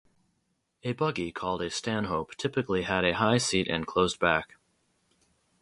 A 0.81 0.93
buggy 0.93 1.31
called 1.31 1.61
a 1.61 1.69
stanhope 1.69 2.33
typically 2.35 2.81
had 2.81 3.05
a 3.05 3.13
high 3.13 3.37
seat 3.37 3.67
and 3.67 3.85
closed 3.85 4.19
back. 4.19 4.55